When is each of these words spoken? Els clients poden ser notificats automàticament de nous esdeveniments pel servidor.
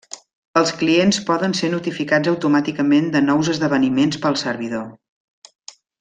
Els 0.61 0.71
clients 0.77 1.17
poden 1.27 1.51
ser 1.59 1.67
notificats 1.73 2.31
automàticament 2.33 3.11
de 3.17 3.21
nous 3.29 3.51
esdeveniments 3.57 4.21
pel 4.27 4.39
servidor. 4.47 4.87